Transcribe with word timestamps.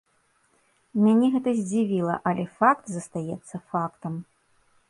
Мяне 1.03 1.27
гэта 1.35 1.53
здзівіла, 1.59 2.15
але 2.31 2.43
факт 2.63 2.85
застаецца 2.97 3.55
фактам. 3.75 4.13